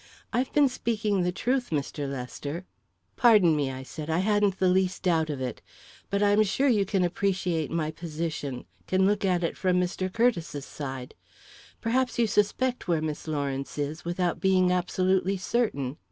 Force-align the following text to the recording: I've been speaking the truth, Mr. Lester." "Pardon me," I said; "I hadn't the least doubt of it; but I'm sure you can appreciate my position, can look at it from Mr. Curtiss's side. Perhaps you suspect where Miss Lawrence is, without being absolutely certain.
I've 0.33 0.51
been 0.51 0.67
speaking 0.67 1.21
the 1.21 1.31
truth, 1.31 1.69
Mr. 1.69 2.09
Lester." 2.11 2.65
"Pardon 3.17 3.55
me," 3.55 3.69
I 3.69 3.83
said; 3.83 4.09
"I 4.09 4.17
hadn't 4.17 4.57
the 4.57 4.67
least 4.67 5.03
doubt 5.03 5.29
of 5.29 5.39
it; 5.39 5.61
but 6.09 6.23
I'm 6.23 6.41
sure 6.41 6.67
you 6.67 6.85
can 6.87 7.03
appreciate 7.03 7.69
my 7.69 7.91
position, 7.91 8.65
can 8.87 9.05
look 9.05 9.23
at 9.23 9.43
it 9.43 9.55
from 9.55 9.79
Mr. 9.79 10.11
Curtiss's 10.11 10.65
side. 10.65 11.13
Perhaps 11.81 12.17
you 12.17 12.25
suspect 12.25 12.87
where 12.87 12.99
Miss 12.99 13.27
Lawrence 13.27 13.77
is, 13.77 14.03
without 14.03 14.39
being 14.41 14.71
absolutely 14.71 15.37
certain. 15.37 15.97